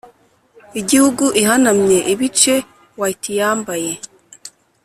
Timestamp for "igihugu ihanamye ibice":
0.79-2.55